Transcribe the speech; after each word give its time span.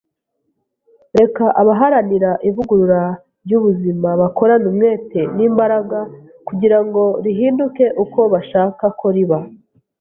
Reka 1.19 1.45
abaharanira 1.61 2.31
ivugurura 2.49 3.01
ry’ubuzima 3.45 4.09
bakorane 4.21 4.65
umwete 4.71 5.21
n’imbaraga 5.35 5.99
kugira 6.47 6.77
ngo 6.85 7.03
rihinduke 7.23 7.85
uko 8.03 8.19
bashaka 8.33 8.85
ko 8.99 9.07
riba 9.15 9.37